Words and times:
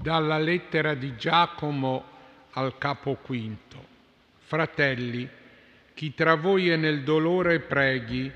Dalla 0.00 0.38
lettera 0.38 0.94
di 0.94 1.16
Giacomo 1.16 2.04
al 2.52 2.78
capo 2.78 3.16
quinto. 3.16 3.84
Fratelli, 4.38 5.28
chi 5.92 6.14
tra 6.14 6.36
voi 6.36 6.68
è 6.68 6.76
nel 6.76 7.02
dolore 7.02 7.58
preghi, 7.58 8.30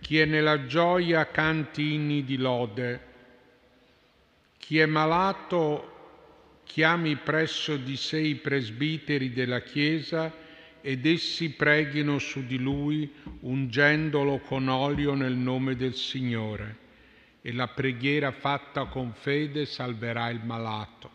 chi 0.00 0.18
è 0.18 0.26
nella 0.26 0.66
gioia 0.66 1.26
canti 1.28 1.94
inni 1.94 2.24
di 2.24 2.36
lode, 2.36 3.00
chi 4.58 4.80
è 4.80 4.84
malato 4.84 6.60
chiami 6.64 7.16
presso 7.16 7.78
di 7.78 7.96
sé 7.96 8.18
i 8.18 8.34
presbiteri 8.34 9.32
della 9.32 9.62
Chiesa 9.62 10.30
ed 10.82 11.06
essi 11.06 11.52
preghino 11.52 12.18
su 12.18 12.44
di 12.44 12.58
lui 12.58 13.10
ungendolo 13.40 14.40
con 14.40 14.68
olio 14.68 15.14
nel 15.14 15.34
nome 15.34 15.74
del 15.74 15.94
Signore 15.94 16.86
e 17.48 17.52
la 17.54 17.66
preghiera 17.66 18.30
fatta 18.30 18.84
con 18.84 19.14
fede 19.14 19.64
salverà 19.64 20.28
il 20.28 20.44
malato. 20.44 21.10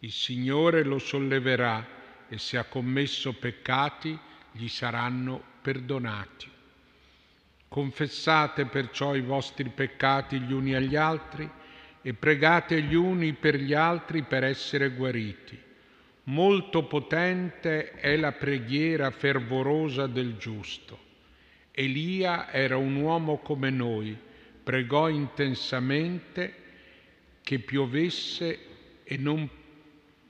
Il 0.00 0.10
Signore 0.10 0.82
lo 0.82 0.98
solleverà 0.98 1.86
e 2.28 2.38
se 2.38 2.58
ha 2.58 2.64
commesso 2.64 3.32
peccati 3.34 4.18
gli 4.50 4.66
saranno 4.66 5.40
perdonati. 5.62 6.50
Confessate 7.68 8.64
perciò 8.64 9.14
i 9.14 9.20
vostri 9.20 9.68
peccati 9.68 10.40
gli 10.40 10.52
uni 10.52 10.74
agli 10.74 10.96
altri 10.96 11.48
e 12.02 12.14
pregate 12.14 12.82
gli 12.82 12.96
uni 12.96 13.32
per 13.34 13.60
gli 13.60 13.74
altri 13.74 14.24
per 14.24 14.42
essere 14.42 14.90
guariti. 14.90 15.56
Molto 16.24 16.82
potente 16.86 17.92
è 17.92 18.16
la 18.16 18.32
preghiera 18.32 19.12
fervorosa 19.12 20.08
del 20.08 20.36
giusto. 20.36 20.98
Elia 21.70 22.50
era 22.50 22.76
un 22.76 22.96
uomo 22.96 23.36
come 23.38 23.70
noi 23.70 24.26
pregò 24.68 25.08
intensamente 25.08 26.52
che 27.40 27.58
piovesse 27.58 28.58
e 29.02 29.16
non 29.16 29.48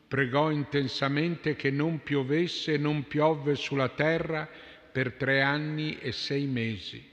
pregò 0.07 0.53
intensamente 0.53 1.57
che 1.57 1.73
non 1.73 2.05
piovesse 2.05 2.75
e 2.75 2.79
non 2.79 3.09
piovve 3.09 3.57
sulla 3.57 3.89
terra 3.89 4.49
per 4.93 5.15
tre 5.15 5.43
anni 5.43 5.99
e 5.99 6.13
sei 6.13 6.47
mesi. 6.47 7.05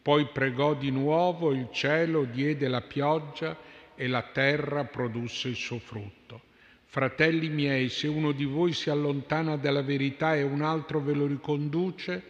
Poi 0.00 0.28
pregò 0.32 0.72
di 0.72 0.90
nuovo, 0.90 1.52
il 1.52 1.68
cielo 1.70 2.24
diede 2.24 2.66
la 2.66 2.80
pioggia 2.80 3.58
e 3.94 4.06
la 4.06 4.22
terra 4.22 4.84
produsse 4.84 5.48
il 5.48 5.56
suo 5.56 5.80
frutto. 5.80 6.40
Fratelli 6.86 7.50
miei, 7.50 7.90
se 7.90 8.08
uno 8.08 8.32
di 8.32 8.46
voi 8.46 8.72
si 8.72 8.88
allontana 8.88 9.58
dalla 9.58 9.82
verità 9.82 10.34
e 10.34 10.40
un 10.40 10.62
altro 10.62 11.00
ve 11.00 11.12
lo 11.12 11.26
riconduce, 11.26 12.22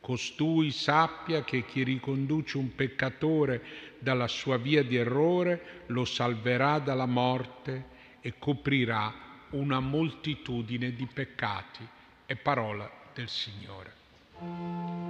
costui 0.00 0.70
sappia 0.70 1.42
che 1.44 1.64
chi 1.64 1.82
riconduce 1.82 2.56
un 2.56 2.74
peccatore 2.74 3.62
dalla 3.98 4.28
sua 4.28 4.56
via 4.56 4.82
di 4.82 4.96
errore 4.96 5.84
lo 5.86 6.04
salverà 6.04 6.78
dalla 6.78 7.06
morte 7.06 7.96
e 8.20 8.34
coprirà 8.38 9.12
una 9.50 9.80
moltitudine 9.80 10.94
di 10.94 11.06
peccati. 11.06 11.86
È 12.26 12.36
parola 12.36 12.90
del 13.14 13.28
Signore. 13.28 15.07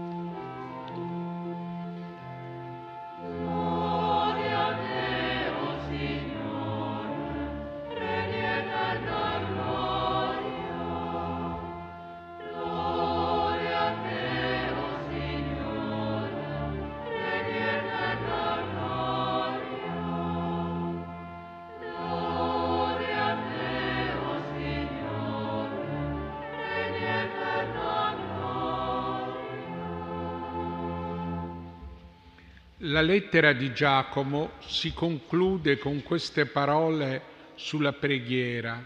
La 32.82 33.00
lettera 33.00 33.54
di 33.54 33.72
Giacomo 33.72 34.52
si 34.60 34.92
conclude 34.92 35.78
con 35.78 36.00
queste 36.04 36.46
parole 36.46 37.20
sulla 37.56 37.92
preghiera 37.92 38.80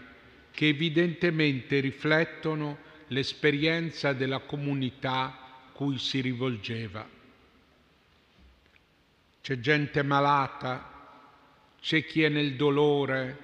che 0.49 0.69
evidentemente 0.69 1.79
riflettono 1.79 2.79
l'esperienza 3.09 4.13
della 4.13 4.39
comunità 4.39 5.37
cui 5.73 5.99
si 5.99 6.21
rivolgeva. 6.21 7.07
C'è 9.41 9.59
gente 9.59 10.01
malata, 10.01 11.19
c'è 11.79 12.03
chi 12.03 12.23
è 12.23 12.29
nel 12.29 12.55
dolore, 12.55 13.37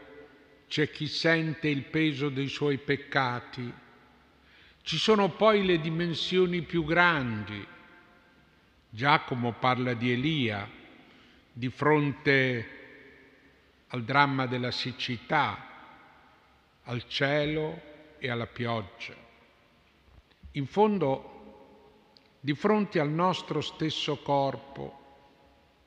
c'è 0.67 0.89
chi 0.89 1.05
sente 1.05 1.67
il 1.67 1.83
peso 1.83 2.29
dei 2.29 2.47
suoi 2.47 2.79
peccati. 2.79 3.71
Ci 4.81 4.97
sono 4.97 5.29
poi 5.29 5.63
le 5.63 5.79
dimensioni 5.79 6.63
più 6.63 6.83
grandi, 6.85 7.63
Giacomo 8.91 9.53
parla 9.53 9.94
di 9.94 10.11
Elia 10.11 10.67
di 11.53 11.69
fronte 11.69 12.77
al 13.89 14.03
dramma 14.03 14.47
della 14.47 14.72
siccità, 14.72 15.67
al 16.85 17.07
cielo 17.07 17.81
e 18.17 18.31
alla 18.31 18.47
pioggia. 18.47 19.13
In 20.53 20.66
fondo, 20.66 22.33
di 22.39 22.55
fronte 22.55 23.00
al 23.00 23.09
nostro 23.09 23.61
stesso 23.61 24.17
corpo, 24.23 24.97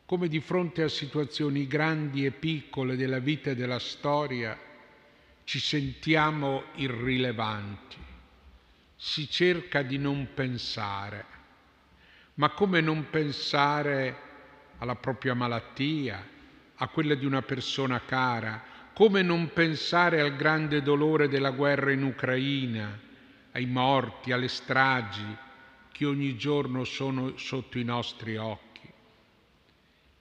come 0.07 0.29
di 0.29 0.39
fronte 0.39 0.85
a 0.85 0.89
situazioni 0.89 1.67
grandi 1.67 2.25
e 2.25 2.31
piccole 2.31 2.95
della 2.95 3.19
vita 3.19 3.51
e 3.51 3.57
della 3.57 3.81
storia, 3.81 4.57
ci 5.43 5.59
sentiamo 5.59 6.65
irrilevanti. 6.77 7.97
Si 8.95 9.29
cerca 9.29 9.83
di 9.83 9.99
non 9.99 10.29
pensare 10.35 11.41
ma 12.35 12.51
come 12.51 12.81
non 12.81 13.09
pensare 13.11 14.17
alla 14.79 14.97
propria 14.97 15.35
malattia, 15.35 16.29
a 16.77 16.89
quella 16.89 17.15
di 17.15 17.27
una 17.27 17.43
persona 17.43 18.01
cara? 18.05 18.63
Come 18.95 19.23
non 19.23 19.53
pensare 19.53 20.21
al 20.21 20.37
grande 20.37 20.83
dolore 20.83 21.29
della 21.29 21.51
guerra 21.51 21.93
in 21.93 22.03
Ucraina, 22.03 22.99
ai 23.53 23.67
morti, 23.67 24.33
alle 24.33 24.49
stragi 24.49 25.37
che 25.93 26.07
ogni 26.07 26.37
giorno 26.37 26.85
sono 26.85 27.37
sotto 27.37 27.79
i 27.79 27.85
nostri 27.85 28.37
occhi? 28.37 28.91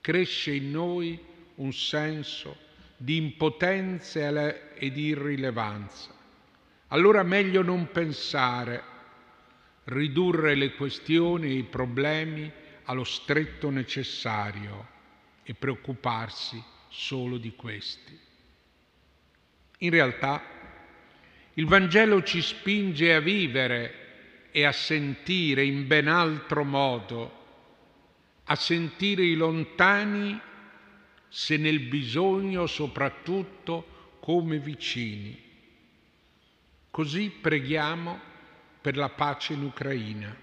Cresce 0.00 0.52
in 0.52 0.70
noi 0.70 1.18
un 1.56 1.72
senso 1.72 2.56
di 2.96 3.16
impotenza 3.16 4.74
e 4.74 4.90
di 4.92 5.06
irrilevanza. 5.06 6.10
Allora 6.88 7.22
meglio 7.22 7.62
non 7.62 7.90
pensare 7.90 8.91
ridurre 9.84 10.54
le 10.54 10.74
questioni 10.74 11.48
e 11.48 11.54
i 11.58 11.62
problemi 11.64 12.50
allo 12.84 13.04
stretto 13.04 13.70
necessario 13.70 14.88
e 15.42 15.54
preoccuparsi 15.54 16.62
solo 16.88 17.38
di 17.38 17.54
questi. 17.54 18.18
In 19.78 19.90
realtà 19.90 20.42
il 21.54 21.66
Vangelo 21.66 22.22
ci 22.22 22.40
spinge 22.40 23.14
a 23.14 23.20
vivere 23.20 24.50
e 24.52 24.64
a 24.64 24.72
sentire 24.72 25.64
in 25.64 25.86
ben 25.86 26.08
altro 26.08 26.64
modo, 26.64 27.40
a 28.44 28.54
sentire 28.54 29.24
i 29.24 29.34
lontani 29.34 30.38
se 31.28 31.56
nel 31.56 31.80
bisogno 31.80 32.66
soprattutto 32.66 34.16
come 34.20 34.58
vicini. 34.58 35.50
Così 36.90 37.30
preghiamo 37.30 38.30
per 38.82 38.96
la 38.96 39.08
pace 39.08 39.52
in 39.52 39.62
Ucraina, 39.62 40.36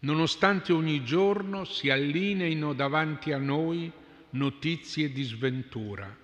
nonostante 0.00 0.72
ogni 0.72 1.04
giorno 1.04 1.64
si 1.64 1.90
allineino 1.90 2.72
davanti 2.72 3.32
a 3.32 3.38
noi 3.38 3.92
notizie 4.30 5.12
di 5.12 5.22
sventura. 5.22 6.16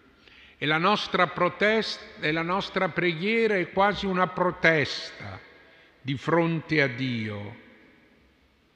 E 0.56 0.66
la 0.66 0.78
nostra, 0.78 1.26
protesta, 1.26 2.20
e 2.20 2.32
la 2.32 2.42
nostra 2.42 2.88
preghiera 2.88 3.56
è 3.56 3.70
quasi 3.70 4.06
una 4.06 4.28
protesta 4.28 5.38
di 6.00 6.16
fronte 6.16 6.80
a 6.80 6.86
Dio 6.86 7.62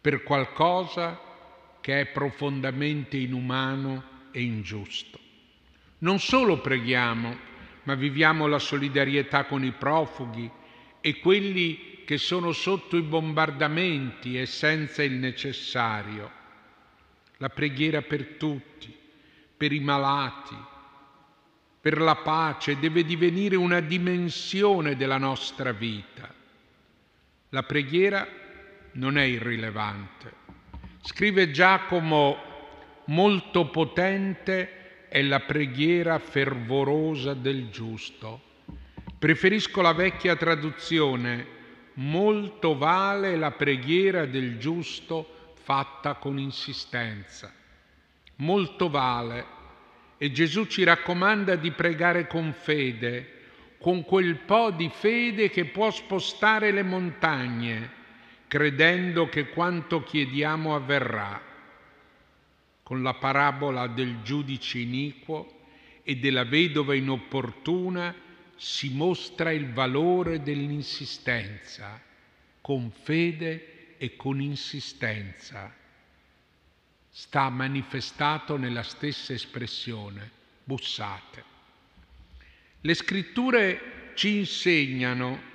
per 0.00 0.22
qualcosa 0.22 1.18
che 1.80 2.00
è 2.00 2.06
profondamente 2.06 3.16
inumano 3.16 4.28
e 4.32 4.42
ingiusto. 4.42 5.18
Non 6.00 6.18
solo 6.18 6.60
preghiamo, 6.60 7.36
ma 7.84 7.94
viviamo 7.94 8.46
la 8.46 8.58
solidarietà 8.58 9.46
con 9.46 9.64
i 9.64 9.72
profughi 9.72 10.50
e 11.00 11.18
quelli 11.20 11.87
che 12.08 12.16
sono 12.16 12.52
sotto 12.52 12.96
i 12.96 13.02
bombardamenti 13.02 14.40
e 14.40 14.46
senza 14.46 15.02
il 15.02 15.12
necessario. 15.12 16.30
La 17.36 17.50
preghiera 17.50 18.00
per 18.00 18.36
tutti, 18.38 18.96
per 19.54 19.72
i 19.72 19.80
malati, 19.80 20.56
per 21.78 22.00
la 22.00 22.14
pace 22.14 22.78
deve 22.78 23.04
divenire 23.04 23.56
una 23.56 23.80
dimensione 23.80 24.96
della 24.96 25.18
nostra 25.18 25.72
vita. 25.72 26.32
La 27.50 27.62
preghiera 27.64 28.26
non 28.92 29.18
è 29.18 29.24
irrilevante. 29.24 30.32
Scrive 31.02 31.50
Giacomo, 31.50 32.38
molto 33.08 33.66
potente 33.66 35.08
è 35.08 35.20
la 35.20 35.40
preghiera 35.40 36.18
fervorosa 36.18 37.34
del 37.34 37.68
giusto. 37.68 38.40
Preferisco 39.18 39.82
la 39.82 39.92
vecchia 39.92 40.36
traduzione, 40.36 41.56
molto 41.98 42.76
vale 42.76 43.36
la 43.36 43.52
preghiera 43.52 44.26
del 44.26 44.58
giusto 44.58 45.52
fatta 45.62 46.14
con 46.14 46.38
insistenza. 46.38 47.52
Molto 48.36 48.88
vale. 48.88 49.56
E 50.16 50.30
Gesù 50.32 50.66
ci 50.66 50.84
raccomanda 50.84 51.54
di 51.56 51.70
pregare 51.70 52.26
con 52.26 52.52
fede, 52.52 53.36
con 53.78 54.04
quel 54.04 54.36
po' 54.36 54.70
di 54.70 54.90
fede 54.92 55.50
che 55.50 55.66
può 55.66 55.90
spostare 55.90 56.70
le 56.72 56.82
montagne, 56.82 57.90
credendo 58.48 59.28
che 59.28 59.48
quanto 59.50 60.02
chiediamo 60.02 60.74
avverrà. 60.74 61.40
Con 62.82 63.02
la 63.02 63.14
parabola 63.14 63.86
del 63.86 64.22
giudice 64.22 64.78
iniquo 64.78 65.60
e 66.02 66.16
della 66.16 66.44
vedova 66.44 66.94
inopportuna 66.94 68.14
si 68.58 68.90
mostra 68.90 69.52
il 69.52 69.72
valore 69.72 70.42
dell'insistenza, 70.42 72.00
con 72.60 72.90
fede 72.90 73.96
e 73.96 74.16
con 74.16 74.40
insistenza. 74.40 75.72
Sta 77.08 77.48
manifestato 77.50 78.56
nella 78.56 78.82
stessa 78.82 79.32
espressione, 79.32 80.30
bussate. 80.64 81.44
Le 82.80 82.94
scritture 82.94 84.12
ci 84.14 84.38
insegnano 84.38 85.46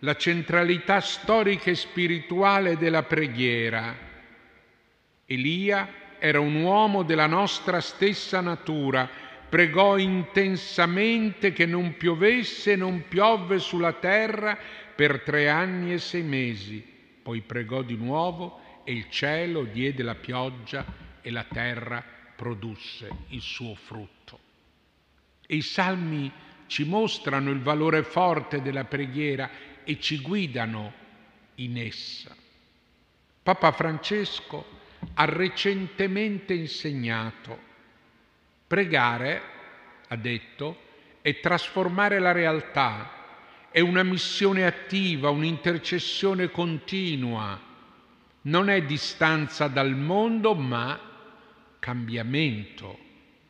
la 0.00 0.16
centralità 0.16 1.00
storica 1.00 1.70
e 1.70 1.74
spirituale 1.74 2.78
della 2.78 3.02
preghiera. 3.02 3.94
Elia 5.26 6.04
era 6.18 6.40
un 6.40 6.54
uomo 6.54 7.02
della 7.02 7.26
nostra 7.26 7.80
stessa 7.80 8.40
natura, 8.40 9.08
pregò 9.48 9.96
intensamente 9.96 11.52
che 11.52 11.66
non 11.66 11.96
piovesse 11.96 12.72
e 12.72 12.76
non 12.76 13.04
piovve 13.08 13.58
sulla 13.58 13.92
terra 13.92 14.58
per 14.94 15.22
tre 15.22 15.48
anni 15.48 15.92
e 15.92 15.98
sei 15.98 16.22
mesi. 16.22 16.84
Poi 17.22 17.40
pregò 17.40 17.82
di 17.82 17.96
nuovo 17.96 18.60
e 18.84 18.92
il 18.92 19.08
cielo 19.10 19.64
diede 19.64 20.02
la 20.02 20.14
pioggia 20.14 20.84
e 21.20 21.30
la 21.30 21.44
terra 21.44 22.04
produsse 22.34 23.08
il 23.28 23.40
suo 23.40 23.74
frutto. 23.74 24.38
E 25.46 25.56
i 25.56 25.62
salmi 25.62 26.30
ci 26.66 26.84
mostrano 26.84 27.50
il 27.50 27.60
valore 27.60 28.02
forte 28.02 28.60
della 28.60 28.84
preghiera 28.84 29.50
e 29.84 30.00
ci 30.00 30.20
guidano 30.20 30.92
in 31.56 31.78
essa. 31.78 32.34
Papa 33.42 33.70
Francesco 33.70 34.64
ha 35.14 35.24
recentemente 35.24 36.52
insegnato 36.52 37.74
Pregare, 38.66 39.42
ha 40.08 40.16
detto, 40.16 40.82
è 41.22 41.38
trasformare 41.38 42.18
la 42.18 42.32
realtà, 42.32 43.12
è 43.70 43.78
una 43.78 44.02
missione 44.02 44.66
attiva, 44.66 45.30
un'intercessione 45.30 46.50
continua, 46.50 47.60
non 48.42 48.68
è 48.68 48.82
distanza 48.82 49.68
dal 49.68 49.94
mondo, 49.94 50.54
ma 50.54 50.98
cambiamento 51.78 52.98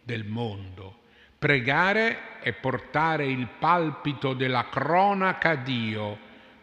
del 0.03 0.25
mondo. 0.25 1.01
Pregare 1.39 2.39
è 2.41 2.53
portare 2.53 3.27
il 3.27 3.49
palpito 3.59 4.35
della 4.35 4.69
cronaca 4.69 5.51
a 5.51 5.57
Dio 5.57 6.19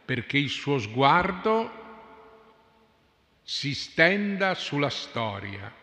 perché 0.05 0.37
il 0.37 0.49
suo 0.49 0.77
sguardo 0.77 1.81
si 3.41 3.73
stenda 3.73 4.53
sulla 4.53 4.89
storia 4.89 5.81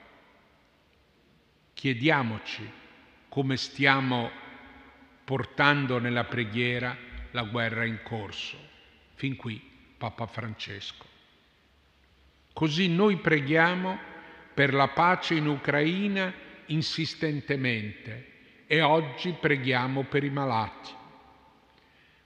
Chiediamoci 1.80 2.70
come 3.30 3.56
stiamo 3.56 4.30
portando 5.24 5.98
nella 5.98 6.24
preghiera 6.24 6.94
la 7.30 7.44
guerra 7.44 7.86
in 7.86 8.00
corso. 8.02 8.58
Fin 9.14 9.34
qui 9.34 9.58
Papa 9.96 10.26
Francesco. 10.26 11.06
Così 12.52 12.88
noi 12.88 13.16
preghiamo 13.16 13.98
per 14.52 14.74
la 14.74 14.88
pace 14.88 15.36
in 15.36 15.46
Ucraina 15.46 16.30
insistentemente 16.66 18.64
e 18.66 18.82
oggi 18.82 19.34
preghiamo 19.40 20.02
per 20.02 20.22
i 20.22 20.30
malati. 20.30 20.90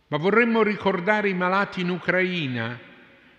Ma 0.09 0.17
vorremmo 0.17 0.65
ricordare 0.65 1.29
i 1.29 1.35
malati 1.35 1.83
in 1.83 1.91
Ucraina 1.91 2.77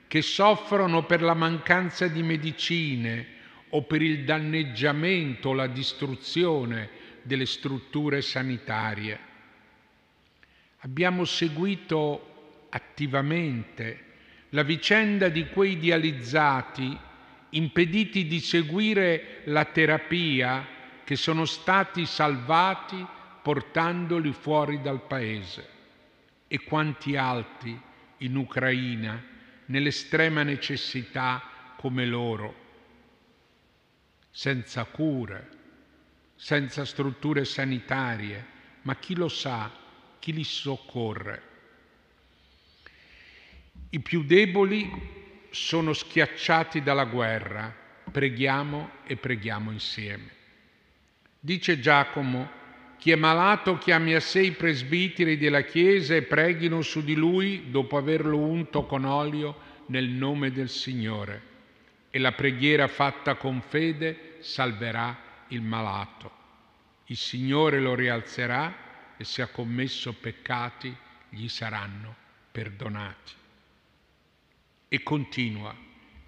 che 0.07 0.21
soffrono 0.21 1.03
per 1.03 1.21
la 1.21 1.33
mancanza 1.33 2.07
di 2.07 2.23
medicine, 2.23 3.34
o 3.75 3.81
per 3.81 4.01
il 4.01 4.23
danneggiamento 4.23 5.51
la 5.51 5.67
distruzione 5.67 6.89
delle 7.23 7.45
strutture 7.45 8.21
sanitarie. 8.21 9.19
Abbiamo 10.79 11.25
seguito 11.25 12.67
attivamente 12.69 14.03
la 14.51 14.63
vicenda 14.63 15.27
di 15.27 15.47
quei 15.47 15.77
dializzati 15.77 16.97
impediti 17.49 18.27
di 18.27 18.39
seguire 18.39 19.41
la 19.45 19.65
terapia 19.65 20.65
che 21.03 21.17
sono 21.17 21.43
stati 21.43 22.05
salvati 22.05 23.05
portandoli 23.41 24.31
fuori 24.31 24.81
dal 24.81 25.01
paese 25.01 25.67
e 26.47 26.63
quanti 26.63 27.17
altri 27.17 27.77
in 28.19 28.37
Ucraina 28.37 29.21
nell'estrema 29.65 30.43
necessità 30.43 31.43
come 31.75 32.05
loro 32.05 32.63
senza 34.37 34.83
cure, 34.83 35.47
senza 36.35 36.83
strutture 36.83 37.45
sanitarie, 37.45 38.45
ma 38.81 38.97
chi 38.97 39.15
lo 39.15 39.29
sa, 39.29 39.71
chi 40.19 40.33
li 40.33 40.43
soccorre. 40.43 41.41
I 43.91 43.99
più 44.01 44.25
deboli 44.25 44.91
sono 45.51 45.93
schiacciati 45.93 46.83
dalla 46.83 47.05
guerra, 47.05 47.73
preghiamo 48.11 48.89
e 49.05 49.15
preghiamo 49.15 49.71
insieme. 49.71 50.29
Dice 51.39 51.79
Giacomo, 51.79 52.51
chi 52.97 53.11
è 53.11 53.15
malato 53.15 53.77
chiami 53.77 54.15
a 54.15 54.19
sé 54.19 54.41
i 54.41 54.51
presbiteri 54.51 55.37
della 55.37 55.61
Chiesa 55.61 56.13
e 56.13 56.23
preghino 56.23 56.81
su 56.81 57.05
di 57.05 57.15
lui 57.15 57.71
dopo 57.71 57.95
averlo 57.95 58.37
unto 58.37 58.85
con 58.85 59.05
olio 59.05 59.55
nel 59.85 60.09
nome 60.09 60.51
del 60.51 60.67
Signore 60.67 61.53
e 62.15 62.19
la 62.19 62.31
preghiera 62.31 62.87
fatta 62.87 63.35
con 63.35 63.59
fede 63.59 64.37
salverà 64.39 65.43
il 65.49 65.61
malato. 65.61 66.31
Il 67.07 67.17
Signore 67.17 67.81
lo 67.81 67.93
rialzerà 67.93 69.17
e 69.17 69.25
se 69.25 69.41
ha 69.41 69.47
commesso 69.47 70.13
peccati 70.13 70.95
gli 71.27 71.49
saranno 71.49 72.15
perdonati. 72.53 73.33
E 74.87 75.03
continua, 75.03 75.75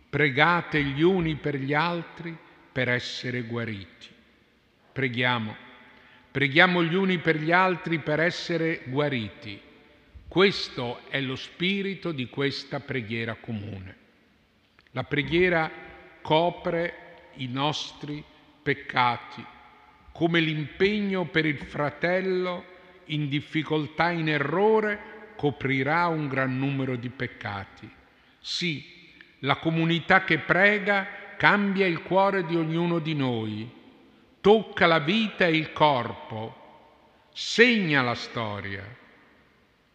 pregate 0.10 0.84
gli 0.84 1.02
uni 1.02 1.38
per 1.38 1.56
gli 1.56 1.74
altri 1.74 2.38
per 2.70 2.90
essere 2.90 3.44
guariti. 3.44 4.10
Preghiamo, 4.92 5.56
preghiamo 6.30 6.84
gli 6.84 6.96
uni 6.96 7.20
per 7.20 7.38
gli 7.38 7.54
altri 7.54 8.00
per 8.00 8.20
essere 8.20 8.82
guariti. 8.88 9.58
Questo 10.28 11.08
è 11.08 11.22
lo 11.22 11.38
spirito 11.38 12.12
di 12.12 12.28
questa 12.28 12.82
preghiera 12.82 13.36
comune. 13.36 14.07
La 14.92 15.04
preghiera 15.04 15.70
copre 16.22 17.30
i 17.36 17.48
nostri 17.48 18.24
peccati, 18.64 19.46
come 20.12 20.40
l'impegno 20.40 21.26
per 21.26 21.46
il 21.46 21.58
fratello 21.58 22.76
in 23.06 23.30
difficoltà, 23.30 24.12
in 24.12 24.30
errore, 24.30 25.34
coprirà 25.36 26.08
un 26.08 26.28
gran 26.28 26.58
numero 26.58 26.96
di 26.96 27.10
peccati. 27.10 27.90
Sì, 28.40 28.84
la 29.40 29.58
comunità 29.58 30.24
che 30.24 30.40
prega 30.40 31.08
cambia 31.38 31.86
il 31.86 32.02
cuore 32.02 32.46
di 32.46 32.56
ognuno 32.56 33.00
di 33.00 33.14
noi, 33.14 33.70
tocca 34.42 34.88
la 34.88 35.00
vita 35.00 35.46
e 35.46 35.56
il 35.56 35.72
corpo, 35.72 37.28
segna 37.32 38.02
la 38.02 38.16
storia. 38.16 38.84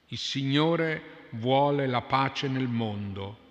Il 0.06 0.18
Signore 0.18 1.28
vuole 1.30 1.86
la 1.86 2.02
pace 2.02 2.46
nel 2.46 2.68
mondo 2.68 3.41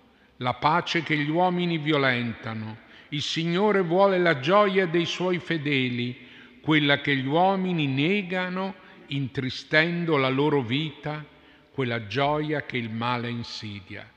la 0.41 0.53
pace 0.55 1.03
che 1.03 1.15
gli 1.15 1.29
uomini 1.29 1.77
violentano. 1.77 2.89
Il 3.10 3.21
Signore 3.21 3.81
vuole 3.81 4.17
la 4.17 4.39
gioia 4.39 4.88
dei 4.88 5.05
suoi 5.05 5.38
fedeli, 5.38 6.17
quella 6.62 7.00
che 7.01 7.15
gli 7.15 7.27
uomini 7.27 7.88
negano 7.88 8.75
intristendo 9.07 10.17
la 10.17 10.29
loro 10.29 10.62
vita, 10.62 11.24
quella 11.71 12.07
gioia 12.07 12.63
che 12.63 12.77
il 12.77 12.89
male 12.89 13.29
insidia. 13.29 14.07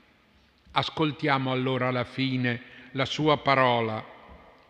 Ascoltiamo 0.71 1.51
allora 1.51 1.87
alla 1.87 2.03
fine 2.03 2.61
la 2.91 3.05
sua 3.05 3.37
parola. 3.37 4.03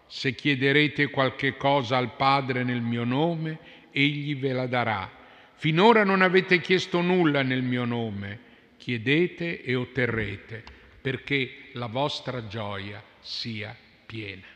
Se 0.07 0.35
chiederete 0.35 1.09
qualche 1.09 1.55
cosa 1.57 1.97
al 1.97 2.15
Padre 2.15 2.63
nel 2.63 2.81
mio 2.81 3.05
nome, 3.05 3.59
egli 3.91 4.35
ve 4.35 4.51
la 4.51 4.67
darà. 4.67 5.09
Finora 5.53 6.03
non 6.03 6.21
avete 6.21 6.59
chiesto 6.59 7.01
nulla 7.01 7.43
nel 7.43 7.63
mio 7.63 7.85
nome. 7.85 8.39
Chiedete 8.77 9.63
e 9.63 9.73
otterrete 9.73 10.74
perché 11.05 11.69
la 11.73 11.85
vostra 11.85 12.47
gioia 12.47 12.99
sia 13.19 13.77
piena. 14.07 14.54